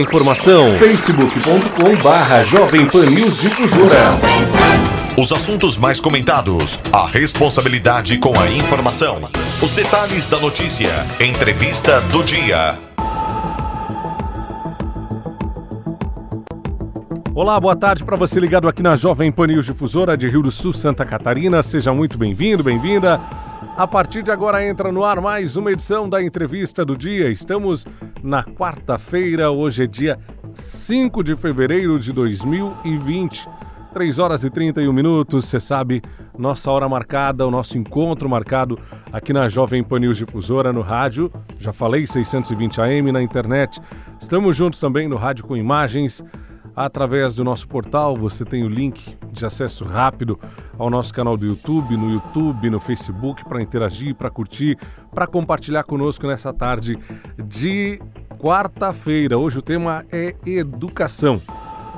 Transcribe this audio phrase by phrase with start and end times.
[0.00, 4.14] Informação facebook.com barra Jovem Pan News Difusora.
[5.14, 9.20] Os assuntos mais comentados, a responsabilidade com a informação,
[9.62, 12.78] os detalhes da notícia, entrevista do dia.
[17.34, 20.50] Olá, boa tarde para você ligado aqui na Jovem Pan News Difusora de Rio do
[20.50, 21.62] Sul, Santa Catarina.
[21.62, 23.20] Seja muito bem-vindo, bem-vinda.
[23.76, 27.30] A partir de agora entra no ar mais uma edição da entrevista do dia.
[27.30, 27.86] Estamos
[28.22, 30.18] na quarta-feira, hoje é dia
[30.52, 33.48] 5 de fevereiro de 2020.
[33.92, 36.00] 3 horas e 31 minutos, você sabe,
[36.38, 38.78] nossa hora marcada, o nosso encontro marcado
[39.12, 41.30] aqui na Jovem Pan News Difusora, no rádio.
[41.58, 43.80] Já falei, 620 AM na internet.
[44.20, 46.22] Estamos juntos também no rádio com imagens
[46.84, 48.16] através do nosso portal.
[48.16, 50.38] Você tem o link de acesso rápido
[50.78, 54.78] ao nosso canal do YouTube, no YouTube, no Facebook, para interagir, para curtir,
[55.10, 56.98] para compartilhar conosco nessa tarde
[57.44, 58.00] de
[58.38, 59.38] quarta-feira.
[59.38, 61.40] Hoje o tema é educação.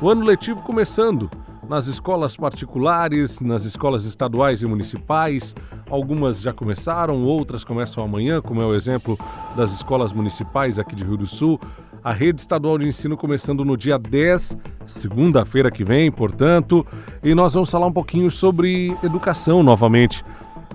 [0.00, 1.30] O ano letivo começando
[1.68, 5.54] nas escolas particulares, nas escolas estaduais e municipais.
[5.88, 9.16] Algumas já começaram, outras começam amanhã, como é o exemplo
[9.56, 11.60] das escolas municipais aqui de Rio do Sul
[12.02, 16.86] a rede estadual de ensino começando no dia 10, segunda-feira que vem, portanto,
[17.22, 20.24] e nós vamos falar um pouquinho sobre educação novamente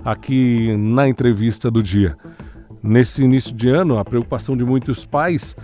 [0.04, 2.16] aqui na entrevista do dia.
[2.82, 5.54] Nesse início de ano, a preocupação de muitos pais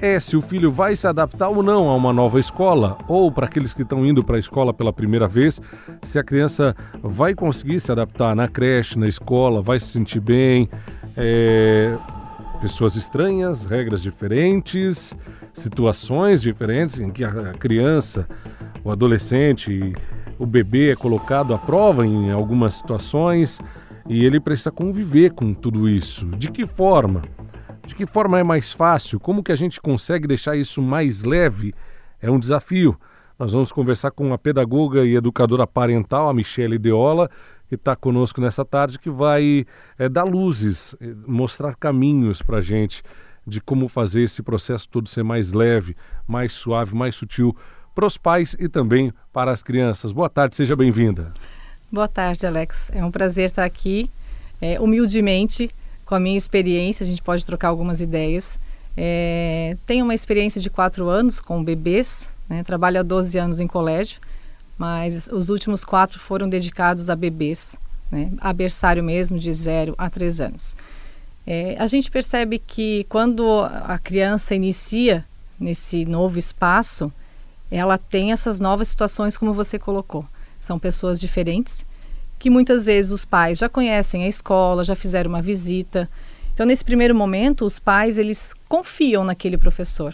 [0.00, 3.46] é se o filho vai se adaptar ou não a uma nova escola, ou para
[3.46, 5.60] aqueles que estão indo para a escola pela primeira vez,
[6.02, 10.68] se a criança vai conseguir se adaptar na creche, na escola, vai se sentir bem.
[11.16, 11.96] É,
[12.62, 15.12] pessoas estranhas, regras diferentes,
[15.52, 18.24] situações diferentes em que a criança,
[18.84, 19.92] o adolescente,
[20.38, 23.60] o bebê é colocado à prova em algumas situações
[24.08, 26.24] e ele precisa conviver com tudo isso.
[26.38, 27.22] De que forma?
[27.84, 29.18] De que forma é mais fácil?
[29.18, 31.74] Como que a gente consegue deixar isso mais leve?
[32.20, 32.96] É um desafio.
[33.36, 37.28] Nós vamos conversar com a pedagoga e educadora parental, a Michele Deola,
[37.72, 39.64] que está conosco nessa tarde, que vai
[39.98, 43.02] é, dar luzes, eh, mostrar caminhos para a gente
[43.46, 45.96] de como fazer esse processo todo ser mais leve,
[46.28, 47.56] mais suave, mais sutil
[47.94, 50.12] para os pais e também para as crianças.
[50.12, 51.32] Boa tarde, seja bem-vinda.
[51.90, 52.90] Boa tarde, Alex.
[52.92, 54.10] É um prazer estar aqui,
[54.60, 55.70] é, humildemente,
[56.04, 58.58] com a minha experiência, a gente pode trocar algumas ideias.
[58.94, 63.66] É, tenho uma experiência de quatro anos com bebês, né, trabalho há 12 anos em
[63.66, 64.20] colégio
[64.82, 67.76] mas os últimos quatro foram dedicados a bebês,
[68.10, 70.74] né, a berçário mesmo, de 0 a 3 anos.
[71.46, 75.24] É, a gente percebe que quando a criança inicia
[75.56, 77.12] nesse novo espaço,
[77.70, 80.26] ela tem essas novas situações, como você colocou.
[80.58, 81.86] São pessoas diferentes,
[82.36, 86.10] que muitas vezes os pais já conhecem a escola, já fizeram uma visita.
[86.52, 90.12] Então, nesse primeiro momento, os pais eles confiam naquele professor.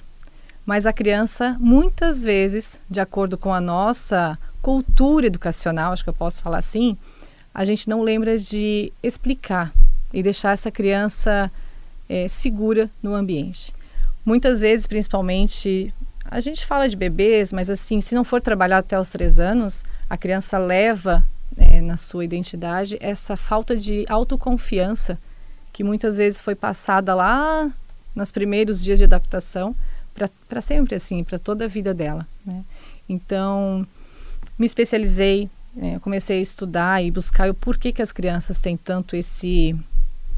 [0.67, 6.15] Mas a criança, muitas vezes, de acordo com a nossa cultura educacional, acho que eu
[6.15, 6.95] posso falar assim,
[7.55, 9.73] a gente não lembra de explicar
[10.13, 11.51] e deixar essa criança
[12.07, 13.75] é, segura no ambiente.
[14.27, 15.91] Muitas vezes, principalmente,
[16.23, 19.87] a gente fala de bebês, mas assim, se não for trabalhar até os três anos,
[20.11, 21.25] a criança leva
[21.57, 25.19] é, na sua identidade essa falta de autoconfiança
[25.73, 27.73] que muitas vezes foi passada lá
[28.15, 29.75] nos primeiros dias de adaptação
[30.47, 32.29] para sempre assim, para toda a vida dela.
[32.45, 32.63] Né?
[33.09, 33.87] Então,
[34.59, 35.49] me especializei,
[35.81, 39.77] é, comecei a estudar e buscar o porquê que as crianças têm tanto esse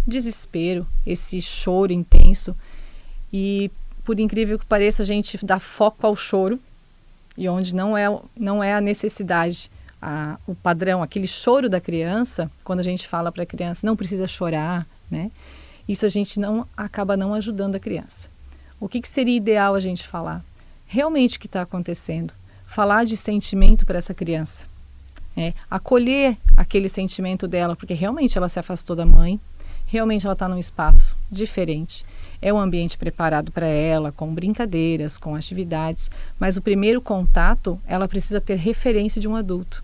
[0.06, 2.54] desespero, esse choro intenso.
[3.32, 3.70] E
[4.04, 6.60] por incrível que pareça, a gente dá foco ao choro
[7.36, 9.70] e onde não é não é a necessidade,
[10.02, 13.96] a, o padrão, aquele choro da criança, quando a gente fala para a criança não
[13.96, 15.30] precisa chorar, né?
[15.88, 18.28] Isso a gente não acaba não ajudando a criança.
[18.78, 20.44] O que, que seria ideal a gente falar?
[20.86, 22.32] Realmente o que está acontecendo?
[22.70, 24.64] Falar de sentimento para essa criança.
[25.36, 29.40] É, acolher aquele sentimento dela, porque realmente ela se afastou da mãe,
[29.86, 32.06] realmente ela está num espaço diferente.
[32.40, 38.06] É um ambiente preparado para ela, com brincadeiras, com atividades, mas o primeiro contato ela
[38.06, 39.82] precisa ter referência de um adulto.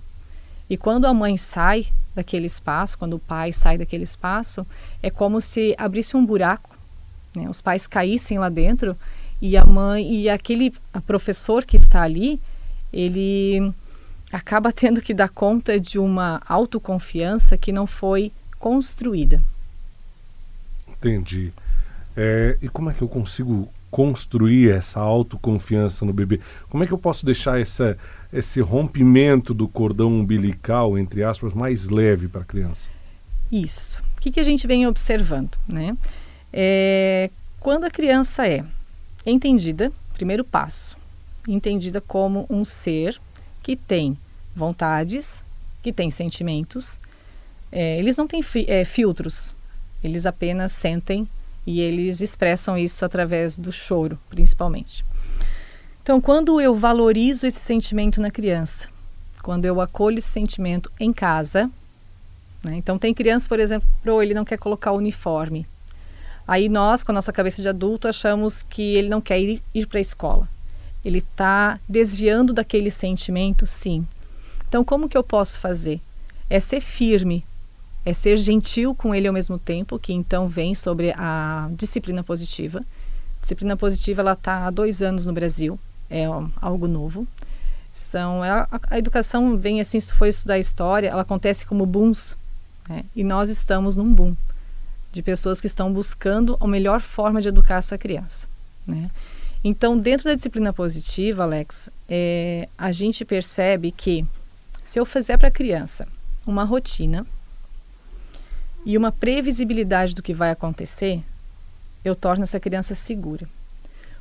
[0.71, 4.65] E quando a mãe sai daquele espaço, quando o pai sai daquele espaço,
[5.03, 6.79] é como se abrisse um buraco,
[7.35, 7.49] né?
[7.49, 8.97] os pais caíssem lá dentro
[9.43, 10.73] e a mãe e aquele
[11.05, 12.41] professor que está ali
[12.97, 13.73] ele
[14.33, 19.43] acaba tendo que dar conta de uma autoconfiança que não foi construída.
[20.89, 21.53] Entendi.
[22.17, 26.41] É, e como é que eu consigo construir essa autoconfiança no bebê?
[26.69, 27.97] Como é que eu posso deixar essa,
[28.33, 32.91] esse rompimento do cordão umbilical, entre aspas, mais leve para a criança?
[33.53, 34.03] Isso.
[34.17, 35.97] O que, que a gente vem observando, né?
[36.53, 38.65] É, quando a criança é
[39.25, 40.97] entendida, Primeiro passo,
[41.47, 43.21] entendida como um ser
[43.63, 44.17] que tem
[44.55, 45.43] vontades,
[45.83, 46.99] que tem sentimentos.
[47.71, 49.53] É, eles não têm fi é, filtros,
[50.03, 51.29] eles apenas sentem
[51.67, 55.05] e eles expressam isso através do choro, principalmente.
[56.03, 58.89] Então, quando eu valorizo esse sentimento na criança,
[59.43, 61.69] quando eu acolho esse sentimento em casa,
[62.63, 62.77] né?
[62.77, 63.89] então tem criança, por exemplo,
[64.23, 65.67] ele não quer colocar o uniforme.
[66.47, 69.87] Aí nós, com a nossa cabeça de adulto, achamos que ele não quer ir, ir
[69.87, 70.49] para a escola.
[71.07, 74.05] Ele está desviando daquele sentimento, sim.
[74.67, 76.01] Então, como que eu posso fazer?
[76.51, 77.47] É ser firme,
[78.05, 82.83] é ser gentil com ele ao mesmo tempo, que então vem sobre a disciplina positiva.
[83.41, 85.79] Disciplina positiva ela está há dois anos no Brasil,
[86.11, 86.25] é
[86.61, 87.25] algo novo.
[87.95, 92.37] São a, a educação vem assim, se for estudar história, ela acontece como booms,
[92.89, 93.05] né?
[93.15, 94.35] e nós estamos num boom
[95.13, 98.49] de pessoas que estão buscando a melhor forma de educar essa criança.
[98.85, 99.09] Né?
[99.69, 104.25] Então, dentro da disciplina positiva, Alex, é, a gente percebe que
[104.85, 106.07] se eu fizer para a criança
[106.47, 107.27] uma rotina
[108.85, 111.21] e uma previsibilidade do que vai acontecer,
[112.05, 113.49] eu torno essa criança segura.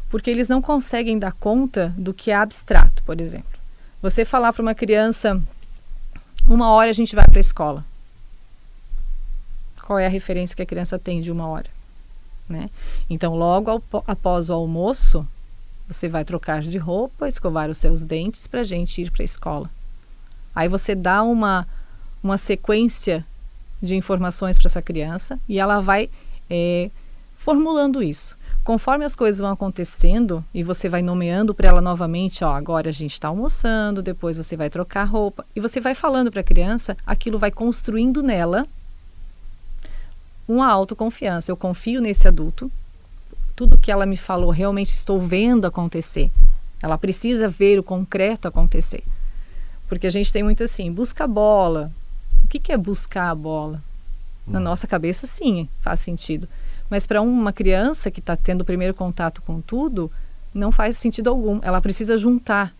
[0.09, 3.59] Porque eles não conseguem dar conta do que é abstrato, por exemplo.
[4.01, 5.39] Você falar para uma criança,
[6.47, 7.85] uma hora a gente vai para a escola
[9.83, 11.69] qual é a referência que a criança tem de uma hora.
[12.49, 12.71] Né?
[13.07, 15.27] Então, logo ao, após o almoço,
[15.87, 19.25] você vai trocar de roupa, escovar os seus dentes para a gente ir para a
[19.25, 19.69] escola.
[20.55, 21.67] Aí você dá uma,
[22.23, 23.25] uma sequência
[23.81, 26.09] de informações para essa criança e ela vai
[26.49, 26.89] é,
[27.35, 28.37] formulando isso.
[28.63, 32.91] Conforme as coisas vão acontecendo e você vai nomeando para ela novamente, ó, agora a
[32.91, 36.97] gente está almoçando, depois você vai trocar roupa e você vai falando para a criança,
[37.05, 38.65] aquilo vai construindo nela
[40.47, 41.51] uma autoconfiança.
[41.51, 42.71] Eu confio nesse adulto.
[43.55, 46.31] Tudo que ela me falou realmente estou vendo acontecer.
[46.81, 49.03] Ela precisa ver o concreto acontecer.
[49.87, 51.91] Porque a gente tem muito assim, busca a bola.
[52.43, 53.81] O que, que é buscar a bola?
[54.45, 54.63] Na hum.
[54.63, 56.47] nossa cabeça, sim, faz sentido.
[56.89, 60.11] Mas para uma criança que está tendo o primeiro contato com tudo,
[60.53, 61.59] não faz sentido algum.
[61.63, 62.73] Ela precisa juntar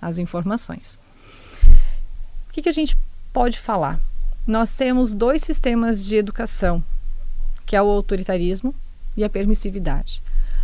[0.00, 0.98] as informações.
[2.48, 2.96] O que, que a gente
[3.32, 4.00] pode falar?
[4.46, 6.82] Nós temos dois sistemas de educação
[7.70, 8.74] que é o autoritarismo
[9.20, 10.22] e a permissividade.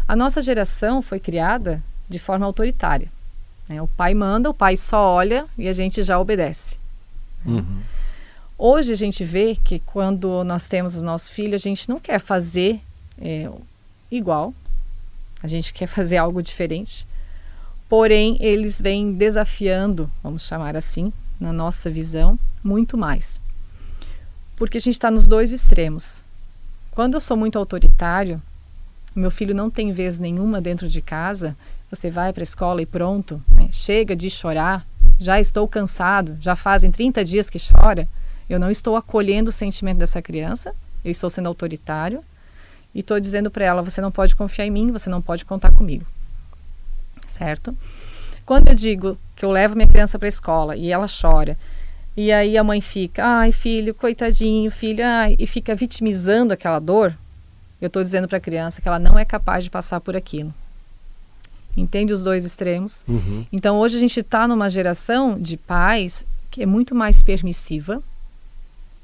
[0.08, 3.08] A nossa geração foi criada de forma autoritária.
[3.68, 3.82] Né?
[3.82, 6.78] O pai manda, o pai só olha e a gente já obedece.
[7.44, 7.80] Uhum.
[8.58, 12.18] Hoje a gente vê que quando nós temos os nossos filhos, a gente não quer
[12.18, 12.80] fazer
[13.20, 13.50] é,
[14.10, 14.54] igual,
[15.42, 17.06] a gente quer fazer algo diferente.
[17.88, 23.38] Porém, eles vêm desafiando, vamos chamar assim, na nossa visão, muito mais.
[24.56, 26.24] Porque a gente está nos dois extremos.
[26.96, 28.40] Quando eu sou muito autoritário,
[29.14, 31.54] meu filho não tem vez nenhuma dentro de casa,
[31.90, 33.69] você vai para a escola e pronto, né?
[33.70, 34.82] chega de chorar,
[35.19, 38.08] já estou cansado, já fazem 30 dias que chora,
[38.48, 42.25] eu não estou acolhendo o sentimento dessa criança, eu estou sendo autoritário
[42.94, 45.72] e estou dizendo para ela: você não pode confiar em mim, você não pode contar
[45.72, 46.06] comigo.
[47.28, 47.76] Certo?
[48.46, 51.58] Quando eu digo que eu levo minha criança para a escola e ela chora,
[52.16, 57.16] e aí a mãe fica, ai filho, coitadinho, filho, ai, e fica vitimizando aquela dor.
[57.80, 60.52] Eu estou dizendo para a criança que ela não é capaz de passar por aquilo.
[61.76, 63.04] Entende os dois extremos?
[63.06, 63.44] Uhum.
[63.52, 68.02] Então hoje a gente está numa geração de pais que é muito mais permissiva.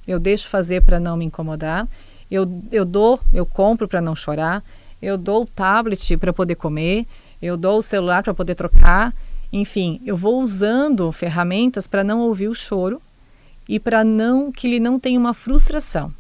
[0.08, 1.86] Eu deixo fazer para não me incomodar.
[2.30, 4.64] Eu, eu dou, eu compro para não chorar.
[5.02, 7.06] Eu dou o tablet para poder comer.
[7.42, 9.14] Eu dou o celular para poder trocar.
[9.52, 13.02] Enfim, eu vou usando ferramentas para não ouvir o choro
[13.68, 16.12] e para não que ele não tenha uma frustração.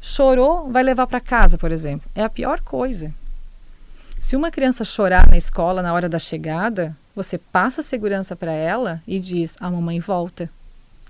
[0.00, 2.10] Chorou, vai levar para casa, por exemplo.
[2.14, 3.14] É a pior coisa.
[4.20, 8.52] Se uma criança chorar na escola na hora da chegada, você passa a segurança para
[8.52, 10.50] ela e diz: "A mamãe volta".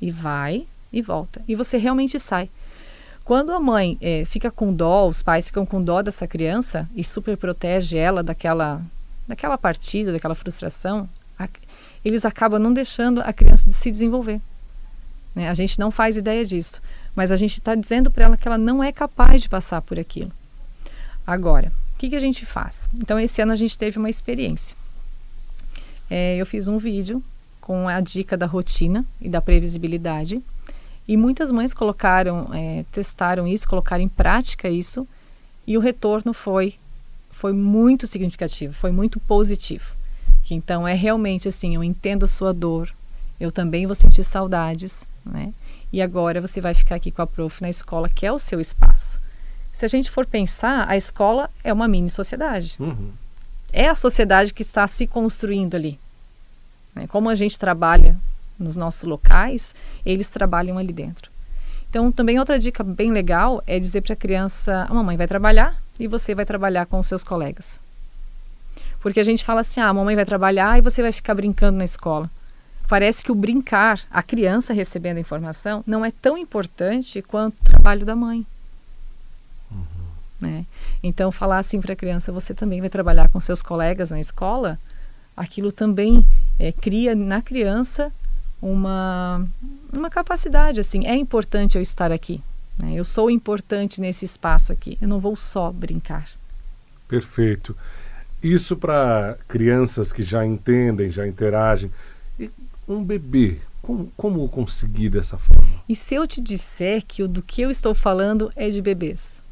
[0.00, 1.41] E vai e volta.
[1.49, 2.50] E você realmente sai.
[3.25, 7.05] Quando a mãe é, fica com dó, os pais ficam com dó dessa criança e
[7.05, 8.83] super protege ela daquela,
[9.29, 11.09] daquela partida, daquela frustração,
[12.05, 14.41] eles acabam não deixando a criança de se desenvolver.
[15.35, 15.49] Né?
[15.49, 16.81] A gente não faz ideia disso,
[17.15, 19.99] mas a gente está dizendo para ela que ela não é capaz de passar por
[19.99, 20.33] aquilo.
[21.27, 22.89] Agora, o que, que a gente faz?
[22.95, 24.77] Então, esse ano a gente teve uma experiência.
[26.11, 27.23] É, eu fiz um vídeo
[27.61, 30.43] com a dica da rotina e da previsibilidade.
[31.07, 35.07] E muitas mães colocaram, é, testaram isso, colocaram em prática isso,
[35.67, 36.75] e o retorno foi,
[37.31, 40.02] foi muito significativo, foi muito positivo.
[40.51, 42.93] Então é realmente assim, eu entendo a sua dor,
[43.41, 45.53] eu também vou sentir saudades, né?
[45.93, 48.61] E agora você vai ficar aqui com a prof na escola, que é o seu
[48.61, 49.21] espaço.
[49.73, 52.77] Se a gente for pensar, a escola é uma mini sociedade.
[52.79, 53.11] Uhum.
[53.73, 55.99] é a sociedade que está se construindo ali.
[56.95, 57.07] Né?
[57.07, 58.19] Como a gente trabalha
[58.59, 61.31] nos nossos locais, eles trabalham ali dentro.
[61.89, 65.83] Então, também outra dica bem legal é dizer para a criança: a mamãe vai trabalhar
[65.99, 67.81] e você vai trabalhar com os seus colegas.
[69.03, 71.77] Porque a gente fala assim: ah, a mamãe vai trabalhar e você vai ficar brincando
[71.77, 72.31] na escola.
[72.89, 77.65] Parece que o brincar, a criança recebendo a informação, não é tão importante quanto o
[77.65, 78.47] trabalho da mãe.
[79.71, 79.87] Uhum.
[80.41, 80.67] Né?
[81.03, 84.79] Então, falar assim para a criança: você também vai trabalhar com seus colegas na escola,
[85.37, 86.27] aquilo também
[86.59, 88.13] é, cria na criança
[88.61, 89.45] uma,
[89.93, 92.41] uma capacidade, assim, é importante eu estar aqui.
[92.79, 92.93] Né?
[92.95, 94.97] Eu sou importante nesse espaço aqui.
[95.01, 96.29] Eu não vou só brincar.
[97.09, 97.77] Perfeito.
[98.43, 101.91] Isso para crianças que já entendem, já interagem.
[102.39, 102.51] E
[102.89, 105.65] um bebê, como, como conseguir dessa forma?
[105.89, 109.43] E se eu te disser que o do que eu estou falando é de bebês?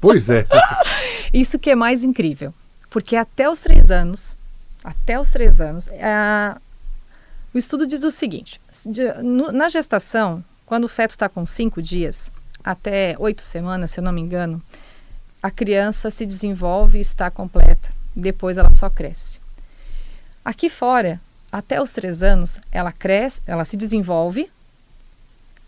[0.00, 0.46] Pois é.
[1.32, 2.52] Isso que é mais incrível.
[2.90, 4.36] Porque até os três anos,
[4.82, 5.88] até os três anos.
[5.88, 6.56] É,
[7.52, 11.82] o estudo diz o seguinte: de, no, na gestação, quando o feto está com cinco
[11.82, 12.30] dias,
[12.64, 14.62] até oito semanas, se eu não me engano,
[15.42, 17.90] a criança se desenvolve e está completa.
[18.14, 19.38] Depois ela só cresce.
[20.44, 24.50] Aqui fora, até os três anos, ela cresce, ela se desenvolve,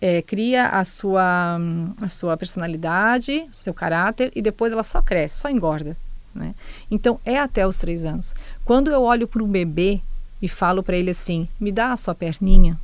[0.01, 1.59] é, cria a sua,
[2.01, 5.97] a sua personalidade, seu caráter e depois ela só cresce, só engorda.
[6.35, 6.55] Né?
[6.91, 8.35] Então é até os três anos.
[8.65, 10.01] Quando eu olho para um bebê
[10.41, 12.79] e falo para ele assim: me dá a sua perninha,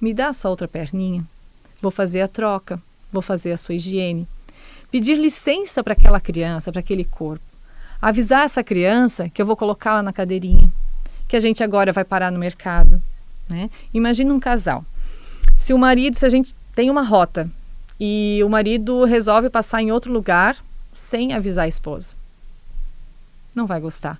[0.00, 1.24] me dá a sua outra perninha,
[1.82, 2.80] vou fazer a troca,
[3.12, 4.26] vou fazer a sua higiene.
[4.90, 7.44] Pedir licença para aquela criança, para aquele corpo.
[8.00, 10.70] Avisar essa criança que eu vou colocá-la na cadeirinha,
[11.26, 13.02] que a gente agora vai parar no mercado.
[13.48, 13.70] Né?
[13.92, 14.84] Imagina um casal.
[15.56, 17.50] Se o marido, se a gente tem uma rota
[17.98, 20.56] e o marido resolve passar em outro lugar
[20.92, 22.16] sem avisar a esposa
[23.58, 24.18] não vai gostar.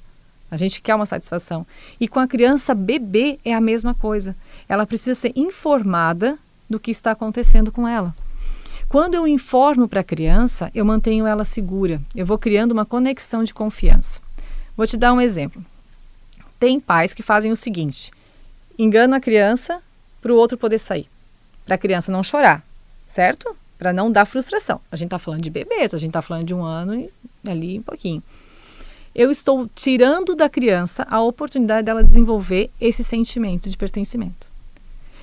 [0.50, 1.66] A gente quer uma satisfação.
[2.00, 4.36] E com a criança bebê é a mesma coisa.
[4.68, 8.14] Ela precisa ser informada do que está acontecendo com ela.
[8.88, 12.00] Quando eu informo para a criança, eu mantenho ela segura.
[12.14, 14.20] Eu vou criando uma conexão de confiança.
[14.76, 15.64] Vou te dar um exemplo.
[16.58, 18.10] Tem pais que fazem o seguinte:
[18.78, 19.80] engana a criança
[20.20, 21.06] para o outro poder sair,
[21.64, 22.64] para a criança não chorar,
[23.06, 23.56] certo?
[23.78, 24.80] Para não dar frustração.
[24.90, 27.10] A gente está falando de bebês, a gente está falando de um ano e
[27.46, 28.22] ali um pouquinho
[29.18, 34.47] eu estou tirando da criança a oportunidade dela desenvolver esse sentimento de pertencimento.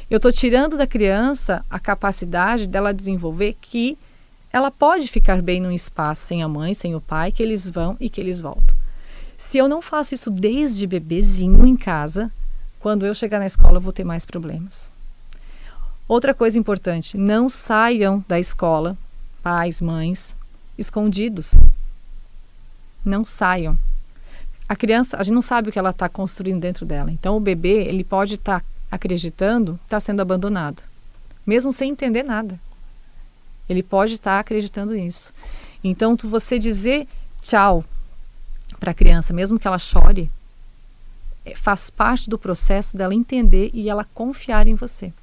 [0.10, 3.98] Eu estou tirando da criança a capacidade dela desenvolver que
[4.54, 7.98] ela pode ficar bem num espaço sem a mãe, sem o pai, que eles vão
[8.00, 8.76] e que eles voltam.
[9.38, 12.32] Se eu não faço isso desde bebezinho em casa,
[12.80, 14.90] quando eu chegar na escola eu vou ter mais problemas.
[16.08, 18.96] Outra coisa importante, não saiam da escola,
[19.42, 20.36] pais, mães,
[20.78, 21.56] escondidos.
[23.04, 23.78] Não saiam
[24.68, 27.12] a criança, a gente não sabe o que ela está construindo dentro dela.
[27.12, 30.82] Então, o bebê, ele pode estar tá acreditando está sendo abandonado,
[31.46, 32.60] mesmo sem entender nada.
[33.68, 35.34] Ele pode estar tá acreditando nisso.
[35.84, 37.08] Então, tu, você dizer
[37.42, 37.84] tchau
[38.80, 40.30] para a criança, mesmo que ela chore,
[41.46, 45.14] é, faz parte do processo dela entender e ela confiar em você.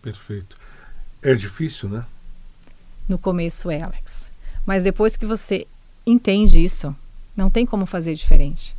[0.00, 0.56] Perfeito.
[1.22, 2.04] É difícil, né?
[3.08, 4.32] No começo é, Alex.
[4.66, 5.66] Mas depois que você
[6.04, 6.94] entende isso,
[7.36, 8.74] não tem como fazer diferente.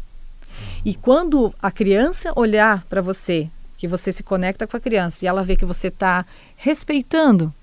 [0.85, 5.27] E quando a criança olhar para você, que você se conecta com a criança e
[5.27, 7.53] ela vê que você está respeitando,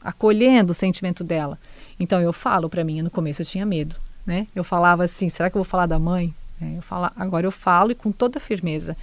[0.00, 1.58] acolhendo o sentimento dela.
[1.98, 4.46] Então eu falo para mim, no começo eu tinha medo, né?
[4.54, 6.34] Eu falava assim, será que eu vou falar da mãe?
[6.60, 8.96] É, eu falo, agora eu falo e com toda firmeza.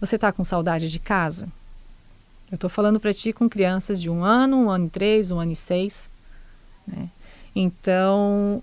[0.00, 1.48] Você está com saudade de casa?
[2.50, 5.38] Eu estou falando para ti com crianças de um ano, um ano e três, um
[5.38, 6.08] ano e seis.
[6.86, 7.10] Né?
[7.54, 8.62] Então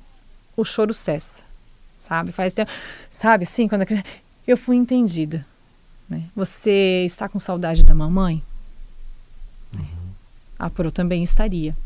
[0.57, 1.50] o choro cessa
[2.01, 2.31] sabe?
[2.31, 2.69] Faz tempo,
[3.11, 3.43] sabe?
[3.43, 3.85] Assim, quando
[4.47, 5.45] eu fui entendida.
[6.09, 6.23] Né?
[6.35, 8.43] Você está com saudade da mamãe?
[9.73, 9.85] Uhum.
[10.59, 11.77] A Pro também estaria.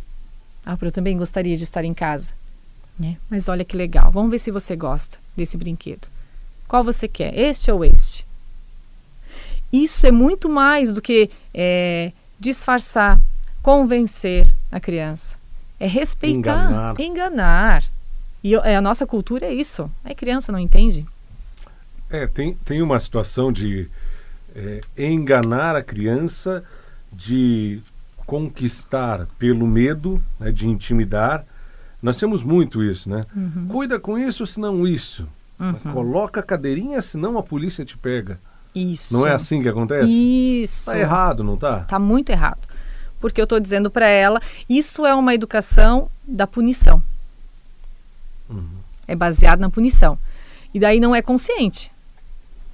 [0.65, 2.33] A Pro também gostaria de estar em casa.
[2.97, 3.17] Né?
[3.29, 4.09] Mas olha que legal.
[4.09, 6.07] Vamos ver se você gosta desse brinquedo.
[6.67, 7.37] Qual você quer?
[7.37, 8.25] Este ou este?
[9.71, 13.19] Isso é muito mais do que é, disfarçar,
[13.61, 15.37] convencer a criança.
[15.77, 16.99] É respeitar, enganar.
[16.99, 17.94] enganar.
[18.45, 19.89] E é, a nossa cultura é isso.
[20.03, 21.03] A criança não entende.
[22.11, 23.89] É, tem, tem uma situação de
[24.55, 26.63] é, enganar a criança,
[27.11, 27.81] de
[28.23, 31.43] conquistar pelo medo, né, de intimidar.
[31.99, 33.25] Nós temos muito isso, né?
[33.35, 33.67] Uhum.
[33.67, 35.27] Cuida com isso, senão isso.
[35.59, 35.91] Uhum.
[35.91, 38.39] Coloca a cadeirinha, senão a polícia te pega.
[38.75, 39.11] Isso.
[39.11, 40.13] Não é assim que acontece?
[40.13, 40.85] Isso.
[40.85, 41.79] Tá errado, não tá?
[41.85, 42.59] Tá muito errado.
[43.19, 47.01] Porque eu estou dizendo para ela, isso é uma educação da punição.
[49.07, 50.17] É baseado na punição.
[50.73, 51.91] E daí não é consciente.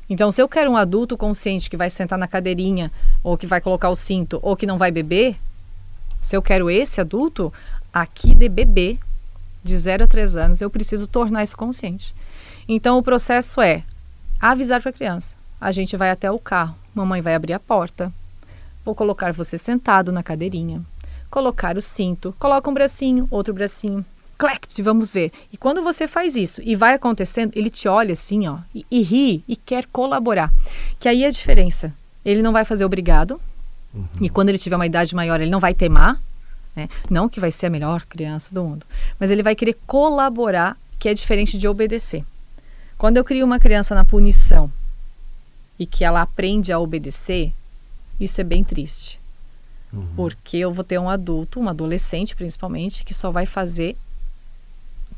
[0.09, 2.91] Então, se eu quero um adulto consciente que vai sentar na cadeirinha,
[3.23, 5.38] ou que vai colocar o cinto, ou que não vai beber,
[6.21, 7.51] se eu quero esse adulto,
[7.93, 8.97] aqui de bebê,
[9.63, 12.13] de 0 a 3 anos, eu preciso tornar isso consciente.
[12.67, 13.83] Então, o processo é
[14.39, 18.11] avisar para a criança: a gente vai até o carro, mamãe vai abrir a porta,
[18.83, 20.81] vou colocar você sentado na cadeirinha,
[21.29, 24.05] colocar o cinto, coloca um bracinho, outro bracinho,
[24.41, 25.31] clect, vamos ver.
[25.53, 29.03] E quando você faz isso e vai acontecendo, ele te olha assim, ó, e, e
[29.03, 30.51] ri e quer colaborar.
[31.00, 31.93] Que aí é a diferença.
[32.25, 33.39] Ele não vai fazer obrigado.
[33.93, 34.07] Uhum.
[34.19, 36.19] E quando ele tiver uma idade maior, ele não vai temar.
[36.75, 36.89] Né?
[37.07, 38.83] Não que vai ser a melhor criança do mundo,
[39.19, 42.25] mas ele vai querer colaborar, que é diferente de obedecer.
[42.98, 44.71] Quando eu crio uma criança na punição
[45.77, 47.53] e que ela aprende a obedecer,
[48.19, 49.19] isso é bem triste.
[49.93, 50.07] Uhum.
[50.15, 53.95] Porque eu vou ter um adulto, um adolescente principalmente, que só vai fazer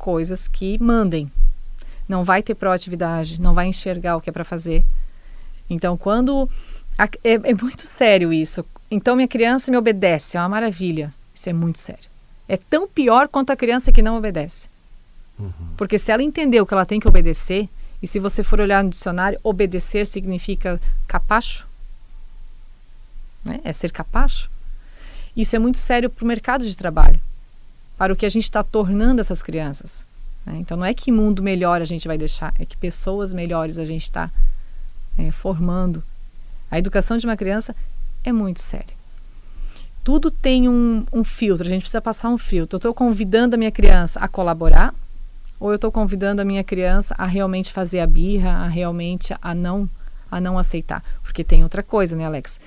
[0.04, 1.32] coisas que mandem.
[2.06, 4.84] Não vai ter proatividade, não vai enxergar o que é para fazer.
[5.70, 6.46] Então, quando.
[6.98, 8.62] A, é, é, muito sério isso.
[8.90, 11.10] Então, minha criança me obedece, é uma maravilha.
[11.34, 12.10] Isso é muito sério.
[12.46, 14.68] É tão pior quanto a criança que não obedece.
[15.38, 15.50] Uhum.
[15.74, 17.66] Porque se ela entendeu que ela tem que obedecer,
[18.02, 21.66] e se você for olhar no dicionário, obedecer significa capacho,
[23.42, 23.58] né?
[23.64, 24.50] é ser capacho.
[25.34, 27.18] Isso é muito sério para o mercado de trabalho
[27.96, 30.04] para o que a gente está tornando essas crianças.
[30.44, 30.56] Né?
[30.58, 33.84] Então, não é que mundo melhor a gente vai deixar, é que pessoas melhores a
[33.84, 34.30] gente está
[35.18, 36.02] é, formando.
[36.70, 37.74] A educação de uma criança
[38.22, 38.94] é muito séria.
[40.02, 42.76] Tudo tem um, um filtro, a gente precisa passar um filtro.
[42.76, 44.94] Eu estou convidando a minha criança a colaborar
[45.58, 49.54] ou eu estou convidando a minha criança a realmente fazer a birra, a realmente a
[49.54, 49.88] não,
[50.30, 51.02] a não aceitar?
[51.22, 52.60] Porque tem outra coisa, né, Alex?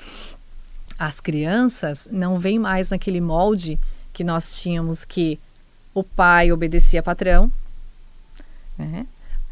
[0.98, 3.80] As crianças não vêm mais naquele molde
[4.18, 5.40] que nós tínhamos que
[5.94, 7.52] o pai obedecia patrão,
[8.76, 9.06] né?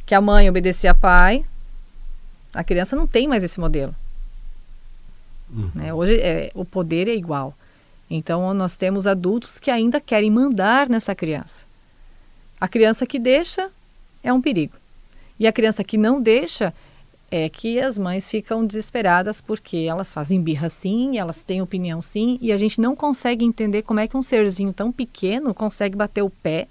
[0.07, 1.45] que a mãe obedecia pai.
[2.51, 3.93] A criança não tem mais esse modelo.
[5.51, 5.70] Uhum.
[5.75, 5.94] Né?
[5.94, 7.53] Hoje é, o poder é igual.
[8.09, 11.63] Então nós temos adultos que ainda querem mandar nessa criança.
[12.59, 13.70] A criança que deixa
[14.24, 14.74] é um perigo.
[15.39, 16.74] E a criança que não deixa
[17.35, 22.37] é que as mães ficam desesperadas porque elas fazem birra sim, elas têm opinião sim,
[22.41, 26.21] e a gente não consegue entender como é que um serzinho tão pequeno consegue bater
[26.21, 26.67] o pé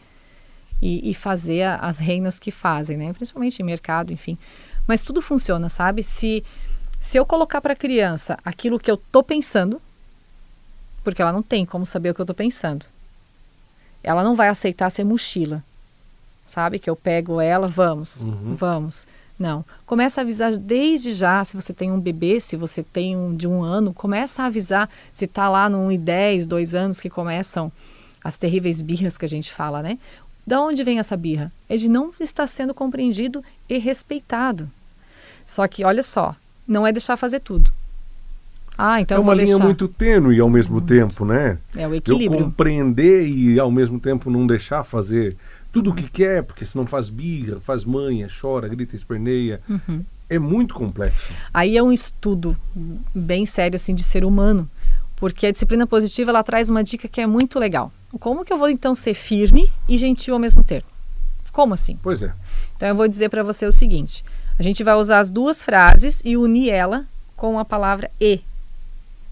[0.80, 3.12] e, e fazer a, as reinas que fazem, né?
[3.12, 4.38] Principalmente em mercado, enfim.
[4.86, 6.02] Mas tudo funciona, sabe?
[6.02, 6.44] Se,
[7.00, 9.80] se eu colocar para a criança aquilo que eu tô pensando,
[11.02, 12.86] porque ela não tem como saber o que eu tô pensando,
[14.02, 15.62] ela não vai aceitar ser mochila,
[16.46, 16.78] sabe?
[16.78, 18.54] Que eu pego ela, vamos, uhum.
[18.54, 19.06] vamos
[19.38, 19.64] não.
[19.84, 23.48] Começa a avisar desde já, se você tem um bebê, se você tem um de
[23.48, 27.10] um ano, começa a avisar se está lá no 1 e 10, 2 anos que
[27.10, 27.70] começam
[28.22, 29.98] as terríveis birras que a gente fala, né?
[30.46, 31.50] Da onde vem essa birra?
[31.68, 34.70] É de não estar sendo compreendido e respeitado.
[35.44, 37.70] Só que, olha só, não é deixar fazer tudo.
[38.76, 39.64] Ah, então é uma linha deixar.
[39.64, 40.88] muito tênue ao mesmo muito.
[40.88, 41.58] tempo, né?
[41.76, 42.40] É o equilíbrio.
[42.40, 45.36] Eu compreender e ao mesmo tempo não deixar fazer
[45.74, 49.60] tudo o que quer, porque senão faz birra, faz manha, chora, grita, esperneia.
[49.68, 50.04] Uhum.
[50.30, 51.32] É muito complexo.
[51.52, 52.56] Aí é um estudo
[53.12, 54.70] bem sério assim de ser humano,
[55.16, 57.92] porque a disciplina positiva ela traz uma dica que é muito legal.
[58.20, 60.86] Como que eu vou então ser firme e gentil ao mesmo tempo?
[61.50, 61.98] Como assim?
[62.00, 62.32] Pois é.
[62.76, 64.24] Então eu vou dizer para você o seguinte:
[64.56, 67.04] a gente vai usar as duas frases e unir ela
[67.36, 68.40] com a palavra e.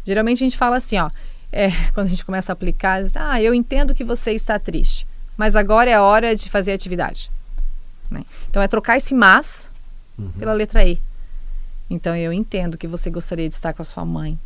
[0.04, 1.08] Geralmente a gente fala assim, ó,
[1.52, 5.06] é, quando a gente começa a aplicar, diz, ah, eu entendo que você está triste
[5.42, 7.28] mas agora é a hora de fazer atividade.
[8.08, 8.24] Né?
[8.48, 9.72] Então é trocar esse mas
[10.16, 10.30] uhum.
[10.38, 11.00] pela letra E.
[11.90, 14.38] Então eu entendo que você gostaria de estar com a sua mãe.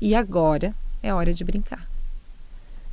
[0.00, 1.88] E agora é hora de brincar.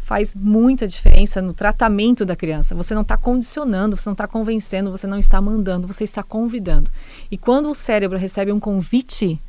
[0.04, 2.76] Faz muita diferença no tratamento da criança.
[2.76, 6.92] Você não está condicionando, você não está convencendo, você não está mandando, você está convidando.
[7.32, 9.42] E quando o cérebro recebe um convite,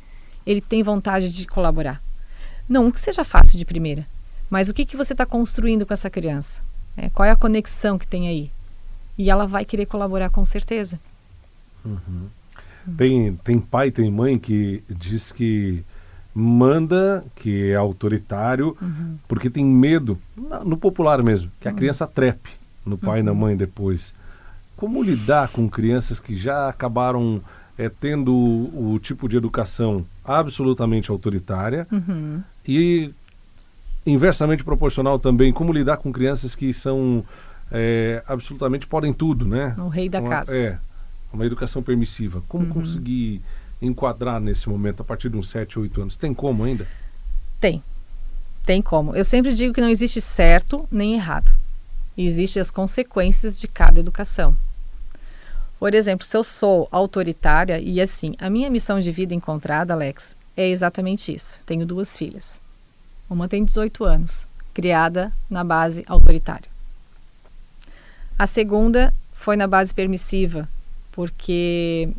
[0.43, 2.01] ele tem vontade de colaborar.
[2.67, 4.07] Não que seja fácil de primeira,
[4.49, 6.67] mas o que, que você está construindo com essa criança?
[7.01, 8.51] É, qual é a conexão que tem aí?
[9.17, 10.99] E ela vai querer colaborar com certeza.
[11.85, 12.27] Uhum.
[12.97, 15.83] Tem, tem pai, tem mãe que diz que
[16.33, 19.17] manda, que é autoritário, uhum.
[19.27, 20.17] porque tem medo,
[20.65, 21.77] no popular mesmo, que a uhum.
[21.77, 22.49] criança trepe
[22.85, 23.37] no pai e na uhum.
[23.37, 24.13] mãe depois.
[24.75, 27.41] Como lidar com crianças que já acabaram
[27.77, 32.41] é, tendo o, o, tipo de educação absolutamente autoritária uhum.
[32.67, 33.11] e
[34.05, 37.23] inversamente proporcional também, como lidar com crianças que são
[37.71, 39.75] é, absolutamente podem tudo, né?
[39.77, 40.57] O rei da uma, casa.
[40.57, 40.77] É,
[41.31, 42.41] uma educação permissiva.
[42.47, 42.73] Como uhum.
[42.73, 43.41] conseguir
[43.81, 46.17] enquadrar nesse momento a partir de uns 7, 8 anos?
[46.17, 46.87] Tem como ainda?
[47.59, 47.83] Tem.
[48.65, 49.15] Tem como.
[49.15, 51.51] Eu sempre digo que não existe certo nem errado.
[52.17, 54.55] Existem as consequências de cada educação.
[55.79, 60.35] Por exemplo, se eu sou autoritária e assim, a minha missão de vida encontrada, Alex,
[60.57, 61.57] é exatamente isso.
[61.65, 62.59] Tenho duas filhas.
[63.29, 66.69] Uma tem 18 anos, criada na base autoritária.
[68.37, 70.67] A segunda foi na base permissiva,
[71.11, 72.09] porque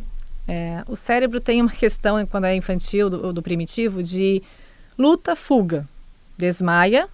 [0.47, 4.41] é, o cérebro tem uma questão, quando é infantil, do, do primitivo, de
[4.97, 5.87] luta, fuga,
[6.37, 7.07] desmaia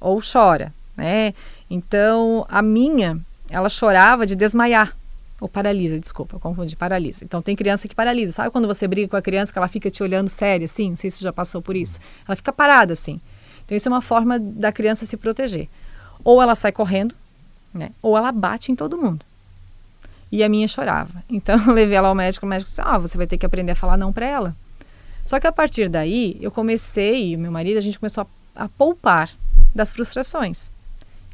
[0.00, 1.34] ou chora, né?
[1.68, 3.20] Então, a minha,
[3.50, 4.96] ela chorava de desmaiar.
[5.40, 7.24] Ou paralisa, desculpa, confundi, paralisa.
[7.24, 8.32] Então tem criança que paralisa.
[8.32, 10.90] Sabe quando você briga com a criança que ela fica te olhando séria, assim?
[10.90, 11.98] Não sei se você já passou por isso.
[12.26, 13.20] Ela fica parada, assim.
[13.64, 15.68] Então isso é uma forma da criança se proteger.
[16.24, 17.14] Ou ela sai correndo,
[17.74, 17.90] né?
[18.00, 19.24] Ou ela bate em todo mundo.
[20.32, 21.22] E a minha chorava.
[21.28, 23.72] Então eu levei ela ao médico, o médico disse: "Ah, você vai ter que aprender
[23.72, 24.56] a falar não para ela".
[25.24, 29.30] Só que a partir daí, eu comecei, meu marido, a gente começou a, a poupar
[29.74, 30.70] das frustrações.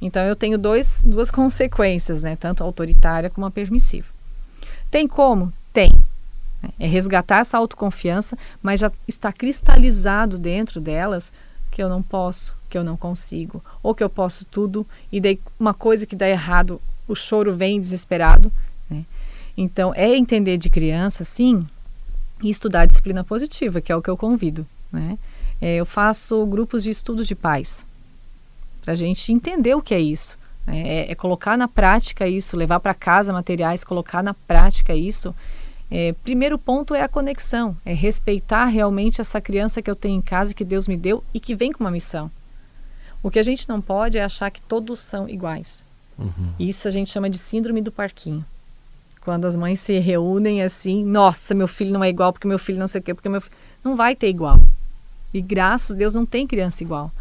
[0.03, 2.35] Então eu tenho dois, duas consequências, né?
[2.35, 4.09] Tanto autoritária como a permissiva.
[4.91, 5.53] Tem como?
[5.73, 5.93] Tem.
[6.79, 11.33] É resgatar essa autoconfiança, mas já está cristalizado dentro delas
[11.71, 15.41] que eu não posso, que eu não consigo, ou que eu posso tudo e daí
[15.59, 18.53] uma coisa que dá errado, o choro vem desesperado.
[18.91, 19.05] Né?
[19.57, 21.65] Então é entender de criança, sim,
[22.43, 24.67] e estudar disciplina positiva, que é o que eu convido.
[24.93, 25.17] Né?
[25.61, 27.87] É, eu faço grupos de estudo de pais
[28.83, 30.39] para a gente entender o que é isso.
[30.67, 30.83] Né?
[30.83, 35.35] É, é, colocar na prática isso, levar para casa materiais, colocar na prática isso.
[35.91, 40.23] É, primeiro ponto é a conexão, é respeitar realmente essa criança que eu tenho em
[40.23, 42.31] casa, que Deus me deu e que vem com uma missão.
[43.23, 45.85] O que a gente não pode é achar que todos são iguais.
[46.19, 46.53] Uhum.
[46.59, 48.45] Isso a gente chama de síndrome do parquinho.
[49.21, 52.79] Quando as mães se reúnem assim, nossa, meu filho não é igual porque meu filho
[52.79, 53.55] não sei o quê, porque meu filho...
[53.85, 54.59] não vai ter igual.
[55.33, 57.13] E graças a Deus não tem criança igual.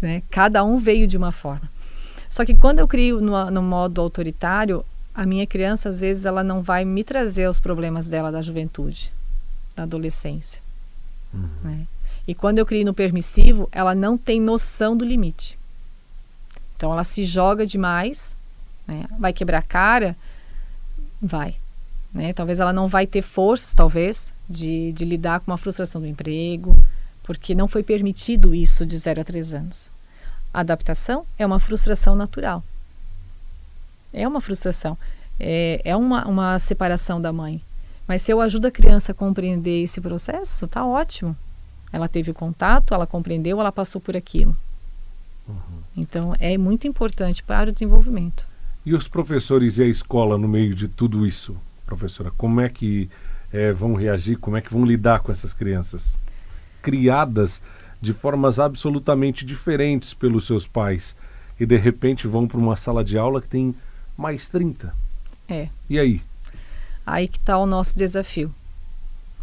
[0.00, 0.22] Né?
[0.30, 1.70] Cada um veio de uma forma.
[2.28, 6.44] Só que quando eu crio no, no modo autoritário, a minha criança, às vezes, ela
[6.44, 9.10] não vai me trazer os problemas dela da juventude,
[9.74, 10.60] da adolescência.
[11.32, 11.48] Uhum.
[11.64, 11.86] Né?
[12.28, 15.58] E quando eu crio no permissivo, ela não tem noção do limite.
[16.76, 18.36] Então, ela se joga demais,
[18.86, 19.06] né?
[19.18, 20.14] vai quebrar a cara,
[21.22, 21.56] vai.
[22.12, 22.34] Né?
[22.34, 26.76] Talvez ela não vai ter forças, talvez, de, de lidar com uma frustração do emprego,
[27.26, 29.90] porque não foi permitido isso de 0 a 3 anos.
[30.54, 32.62] A adaptação é uma frustração natural.
[34.12, 34.96] É uma frustração.
[35.38, 37.60] É, é uma, uma separação da mãe.
[38.06, 41.36] Mas se eu ajudo a criança a compreender esse processo, tá ótimo.
[41.92, 44.56] Ela teve contato, ela compreendeu, ela passou por aquilo.
[45.48, 45.82] Uhum.
[45.96, 48.46] Então é muito importante para o desenvolvimento.
[48.84, 53.10] E os professores e a escola no meio de tudo isso, professora, como é que
[53.52, 56.16] é, vão reagir, como é que vão lidar com essas crianças?
[56.86, 57.60] Criadas
[58.00, 61.16] de formas absolutamente diferentes pelos seus pais
[61.58, 63.74] e de repente vão para uma sala de aula que tem
[64.16, 64.94] mais 30.
[65.48, 65.68] É.
[65.90, 66.22] E aí?
[67.04, 68.54] Aí que está o nosso desafio.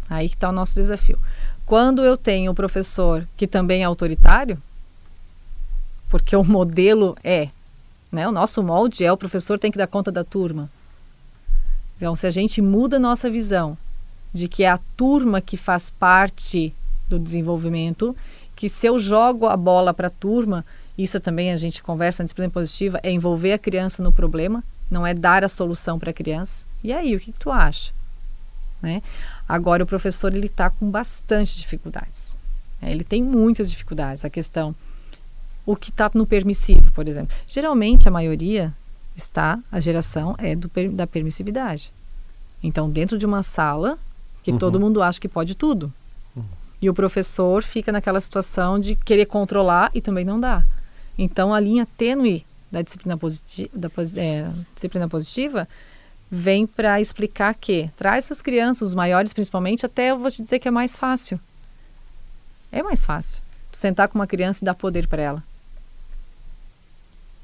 [0.08, 1.18] Aí que está o nosso desafio.
[1.66, 4.56] Quando eu tenho o professor que também é autoritário,
[6.08, 7.50] porque o modelo é,
[8.10, 10.70] né, o nosso molde é o professor tem que dar conta da turma.
[11.98, 13.76] Então, se a gente muda a nossa visão
[14.32, 16.74] de que é a turma que faz parte
[17.08, 18.16] do desenvolvimento,
[18.56, 20.64] que se eu jogo a bola para a turma,
[20.96, 25.06] isso também a gente conversa na disciplina positiva, é envolver a criança no problema, não
[25.06, 26.66] é dar a solução para a criança.
[26.82, 27.92] E aí, o que, que tu acha?
[28.80, 29.02] Né?
[29.48, 32.38] Agora, o professor ele está com bastante dificuldades.
[32.80, 34.24] É, ele tem muitas dificuldades.
[34.24, 34.74] A questão,
[35.64, 37.34] o que está no permissivo, por exemplo.
[37.46, 38.72] Geralmente, a maioria
[39.16, 41.90] está, a geração é do, da permissividade.
[42.62, 43.98] Então, dentro de uma sala,
[44.42, 44.58] que uhum.
[44.58, 45.92] todo mundo acha que pode tudo.
[46.84, 50.62] E o professor fica naquela situação de querer controlar e também não dá.
[51.16, 55.66] Então, a linha tênue da disciplina, positi da, é, disciplina positiva
[56.30, 60.58] vem para explicar que traz essas crianças, os maiores principalmente, até eu vou te dizer
[60.58, 61.40] que é mais fácil.
[62.70, 63.40] É mais fácil.
[63.72, 65.42] sentar com uma criança e dar poder para ela.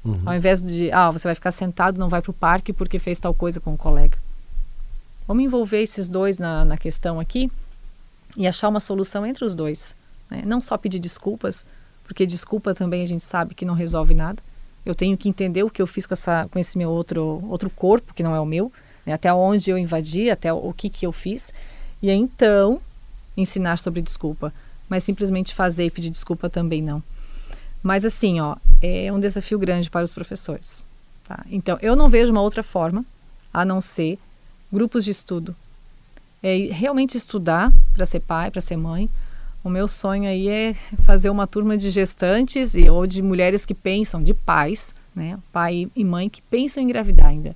[0.05, 0.21] Uhum.
[0.23, 3.19] Ao invés de, ah, você vai ficar sentado, não vai para o parque porque fez
[3.19, 4.19] tal coisa com o colega.
[5.27, 7.49] Vamos envolver esses dois na, na questão aqui
[8.35, 9.95] e achar uma solução entre os dois.
[10.29, 10.43] Né?
[10.45, 11.65] Não só pedir desculpas,
[12.03, 14.41] porque desculpa também a gente sabe que não resolve nada.
[14.85, 17.69] Eu tenho que entender o que eu fiz com, essa, com esse meu outro, outro
[17.69, 18.71] corpo, que não é o meu,
[19.05, 19.13] né?
[19.13, 21.53] até onde eu invadi, até o que, que eu fiz.
[22.01, 22.81] E então,
[23.37, 24.53] ensinar sobre desculpa.
[24.89, 27.01] Mas simplesmente fazer e pedir desculpa também não.
[27.81, 30.83] Mas assim, ó, é um desafio grande para os professores.
[31.27, 31.45] Tá?
[31.49, 33.05] Então, eu não vejo uma outra forma
[33.53, 34.19] a não ser
[34.71, 35.55] grupos de estudo
[36.43, 39.09] é realmente estudar para ser pai, para ser mãe.
[39.63, 43.75] O meu sonho aí é fazer uma turma de gestantes e, ou de mulheres que
[43.75, 47.55] pensam, de pais, né, pai e mãe que pensam em engravidar ainda.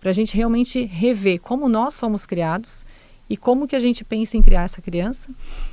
[0.00, 2.84] para a gente realmente rever como nós somos criados
[3.30, 5.30] e como que a gente pensa em criar essa criança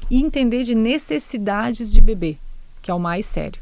[0.09, 2.37] e entender de necessidades de bebê,
[2.81, 3.61] que é o mais sério.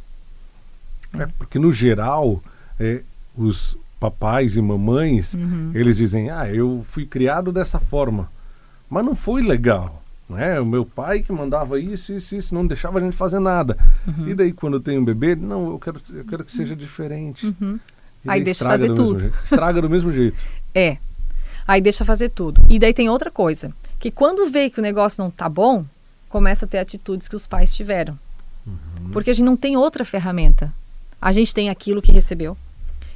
[1.13, 2.43] É, porque no geral,
[2.79, 3.01] é,
[3.35, 5.71] os papais e mamães, uhum.
[5.73, 8.29] eles dizem, ah, eu fui criado dessa forma,
[8.89, 10.03] mas não foi legal.
[10.29, 10.59] Né?
[10.59, 13.77] O meu pai que mandava isso, isso, isso, não deixava a gente fazer nada.
[14.05, 14.29] Uhum.
[14.29, 17.45] E daí quando tem um bebê, não, eu quero, eu quero que seja diferente.
[17.45, 17.79] Uhum.
[18.27, 19.31] Aí deixa fazer tudo.
[19.43, 20.41] Estraga do mesmo jeito.
[20.75, 20.97] É.
[21.67, 22.61] Aí deixa fazer tudo.
[22.69, 25.83] E daí tem outra coisa, que quando vê que o negócio não tá bom,
[26.29, 28.17] começa a ter atitudes que os pais tiveram.
[28.65, 29.09] Uhum.
[29.11, 30.71] Porque a gente não tem outra ferramenta.
[31.19, 32.55] A gente tem aquilo que recebeu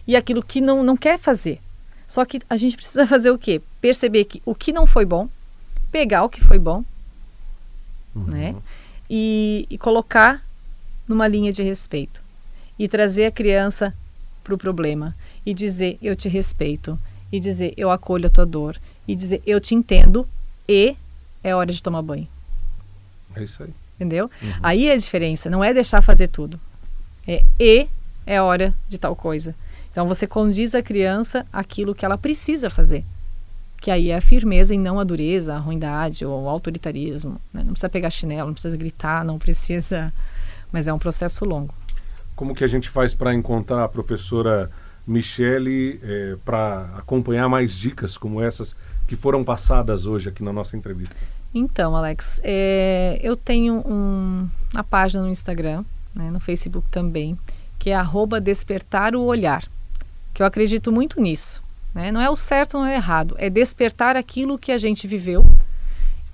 [0.08, 1.60] e aquilo que não, não quer fazer.
[2.08, 3.62] Só que a gente precisa fazer o quê?
[3.80, 5.30] Perceber que o que não foi bom,
[5.92, 6.84] pegar o que foi bom,
[8.16, 8.24] uhum.
[8.24, 8.56] né?
[9.10, 10.44] E, e colocar
[11.08, 12.22] numa linha de respeito.
[12.80, 13.94] E trazer a criança
[14.44, 15.16] para o problema.
[15.46, 16.98] E dizer, eu te respeito
[17.32, 18.78] e dizer eu acolho a tua dor
[19.08, 20.28] e dizer eu te entendo
[20.68, 20.96] e
[21.44, 22.28] é hora de tomar banho.
[23.36, 23.74] É isso aí.
[23.96, 24.30] Entendeu?
[24.42, 24.54] Uhum.
[24.62, 26.60] Aí é a diferença, não é deixar fazer tudo.
[27.28, 27.88] É e
[28.26, 29.56] é hora de tal coisa.
[29.92, 33.04] Então você condiz a criança aquilo que ela precisa fazer.
[33.82, 37.42] Que aí é a firmeza e não a dureza, a ruindade ou o autoritarismo.
[37.52, 37.64] Né?
[37.64, 40.14] Não precisa pegar chinelo, não precisa gritar, não precisa.
[40.72, 41.74] Mas é um processo longo.
[42.36, 44.72] Como que a gente faz para encontrar a professora
[45.06, 48.76] Michele é, para acompanhar mais dicas como essas
[49.08, 51.16] que foram passadas hoje aqui na nossa entrevista?
[51.54, 55.84] Então, Alex, é, eu tenho um, uma página no Instagram,
[56.16, 57.38] né, no Facebook também,
[57.78, 59.66] que é arroba despertar o olhar,
[60.34, 61.62] que eu acredito muito nisso.
[61.94, 62.12] Né?
[62.12, 65.46] Não é o certo, não é o errado, é despertar aquilo que a gente viveu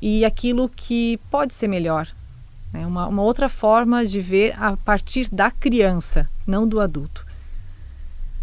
[0.01, 2.07] e aquilo que pode ser melhor.
[2.71, 2.85] Né?
[2.85, 7.25] Uma, uma outra forma de ver a partir da criança, não do adulto.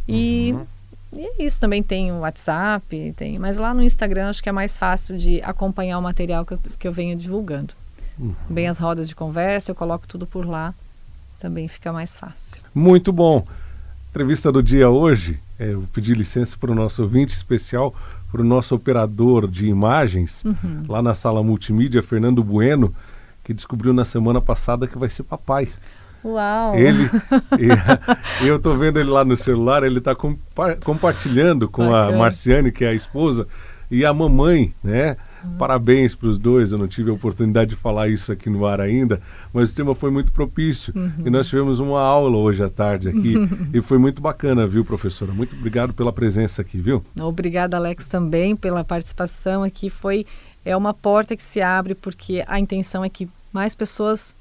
[0.08, 0.66] E, uhum.
[1.12, 4.52] e é isso, também tem o WhatsApp, tem, mas lá no Instagram acho que é
[4.52, 7.72] mais fácil de acompanhar o material que eu, que eu venho divulgando.
[8.18, 8.34] Uhum.
[8.48, 10.74] Bem as rodas de conversa, eu coloco tudo por lá,
[11.40, 12.60] também fica mais fácil.
[12.74, 13.46] Muito bom.
[14.10, 17.94] Entrevista do dia hoje, é, eu pedi licença para o nosso ouvinte especial,
[18.30, 20.84] para o nosso operador de imagens, uhum.
[20.88, 22.94] lá na sala multimídia, Fernando Bueno,
[23.44, 25.68] que descobriu na semana passada que vai ser papai.
[26.24, 26.74] Uau!
[26.74, 27.08] Ele,
[28.42, 32.16] eu estou vendo ele lá no celular, ele está compa compartilhando com Bacana.
[32.16, 33.46] a Marciane, que é a esposa,
[33.90, 35.16] e a mamãe, né?
[35.44, 35.56] Uhum.
[35.56, 38.80] Parabéns para os dois, eu não tive a oportunidade de falar isso aqui no ar
[38.80, 39.20] ainda,
[39.52, 40.92] mas o tema foi muito propício.
[40.96, 41.26] Uhum.
[41.26, 43.34] E nós tivemos uma aula hoje à tarde aqui
[43.72, 45.32] e foi muito bacana, viu, professora?
[45.32, 47.04] Muito obrigado pela presença aqui, viu?
[47.20, 49.90] Obrigada, Alex, também pela participação aqui.
[49.90, 50.26] Foi
[50.64, 54.34] é uma porta que se abre porque a intenção é que mais pessoas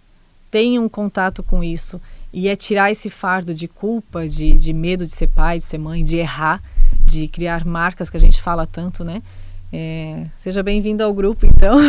[0.49, 1.99] tenham contato com isso
[2.31, 5.77] e é tirar esse fardo de culpa, de, de medo de ser pai, de ser
[5.77, 6.61] mãe, de errar,
[7.05, 9.21] de criar marcas que a gente fala tanto, né?
[9.75, 11.79] É, seja bem-vindo ao grupo, então.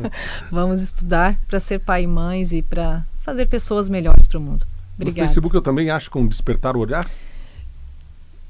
[0.50, 4.66] Vamos estudar para ser pai e mães e para fazer pessoas melhores para o mundo.
[4.94, 5.20] Obrigada.
[5.20, 7.06] No Facebook eu também acho com despertar o olhar.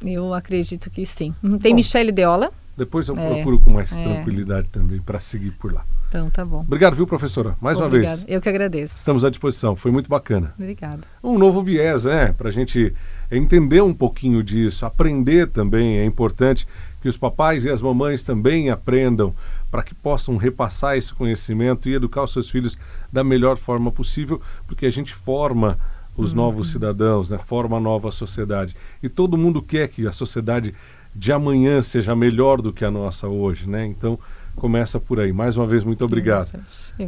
[0.01, 1.35] Eu acredito que sim.
[1.61, 2.53] Tem Bom, Michele Deola.
[2.77, 4.01] Depois eu é, procuro com mais é.
[4.01, 5.85] tranquilidade também para seguir por lá.
[6.09, 6.61] Então, tá bom.
[6.61, 7.57] Obrigado, viu, professora?
[7.61, 8.11] Mais Obrigado.
[8.11, 8.25] uma vez.
[8.29, 8.99] Eu que agradeço.
[8.99, 9.75] Estamos à disposição.
[9.75, 10.55] Foi muito bacana.
[10.57, 11.01] Obrigada.
[11.21, 12.33] Um novo viés, né?
[12.33, 12.95] Para a gente
[13.29, 15.99] entender um pouquinho disso, aprender também.
[15.99, 16.69] É importante
[17.05, 19.35] que os papais e as mamães também aprendam
[19.71, 22.79] para que possam repassar esse conhecimento e educar os seus filhos
[23.13, 25.79] da melhor forma possível, porque a gente forma
[26.17, 26.37] os uhum.
[26.37, 27.37] novos cidadãos, né?
[27.37, 28.75] forma a nova sociedade.
[29.03, 30.75] E todo mundo quer que a sociedade
[31.15, 33.85] de amanhã seja melhor do que a nossa hoje, né?
[33.85, 34.19] Então,
[34.57, 35.31] começa por aí.
[35.31, 36.59] Mais uma vez, muito obrigado.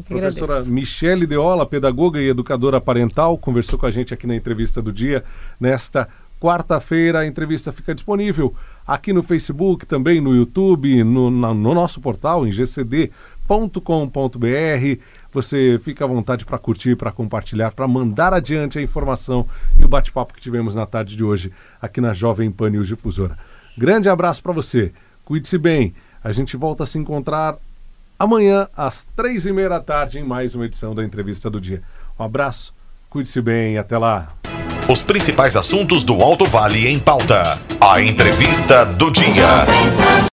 [0.06, 0.70] Professora agradeço.
[0.70, 5.24] Michele Deola, pedagoga e educadora parental, conversou com a gente aqui na entrevista do dia.
[5.58, 6.06] Nesta
[6.38, 8.54] quarta-feira, a entrevista fica disponível
[8.86, 13.10] aqui no Facebook, também no YouTube, no, na, no nosso portal, em gcd.com.br.
[15.32, 19.46] Você fica à vontade para curtir, para compartilhar, para mandar adiante a informação
[19.78, 23.36] e o bate-papo que tivemos na tarde de hoje aqui na Jovem Pan News Difusora.
[23.76, 24.92] Grande abraço para você.
[25.24, 25.94] Cuide-se bem.
[26.22, 27.56] A gente volta a se encontrar
[28.18, 31.82] amanhã às três e meia da tarde em mais uma edição da Entrevista do Dia.
[32.18, 32.74] Um abraço,
[33.10, 34.45] cuide-se bem e até lá.
[34.88, 37.58] Os principais assuntos do Alto Vale em pauta.
[37.80, 39.66] A Entrevista do Dia.